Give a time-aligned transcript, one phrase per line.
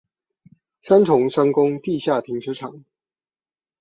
[0.81, 2.83] 三重商工地下停車場